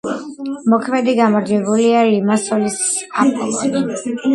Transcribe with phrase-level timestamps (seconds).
[0.75, 2.83] მოქმედი გამარჯვებულია ლიმასოლის
[3.27, 3.89] „აპოლონი“.